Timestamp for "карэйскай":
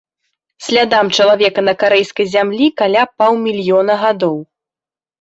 1.85-2.31